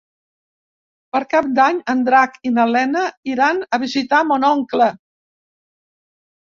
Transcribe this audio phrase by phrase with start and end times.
[1.15, 3.05] Per Cap d'Any en Drac i na Lena
[3.37, 4.93] iran a visitar mon oncle.